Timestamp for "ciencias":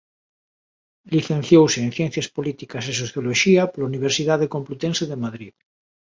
1.97-2.27